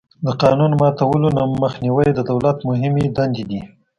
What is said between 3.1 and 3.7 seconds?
دندې دي.